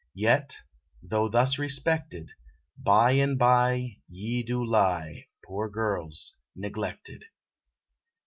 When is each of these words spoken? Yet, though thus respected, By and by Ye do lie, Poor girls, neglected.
Yet, 0.15 0.57
though 1.03 1.29
thus 1.29 1.59
respected, 1.59 2.31
By 2.75 3.11
and 3.11 3.37
by 3.37 3.97
Ye 4.09 4.41
do 4.41 4.65
lie, 4.65 5.27
Poor 5.45 5.69
girls, 5.69 6.37
neglected. 6.55 7.25